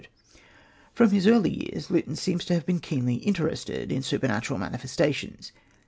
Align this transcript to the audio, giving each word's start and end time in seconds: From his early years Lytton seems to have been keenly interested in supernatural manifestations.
From 0.95 1.11
his 1.11 1.27
early 1.27 1.51
years 1.69 1.91
Lytton 1.91 2.15
seems 2.15 2.43
to 2.45 2.55
have 2.55 2.65
been 2.65 2.79
keenly 2.79 3.17
interested 3.17 3.91
in 3.91 4.01
supernatural 4.01 4.57
manifestations. 4.57 5.51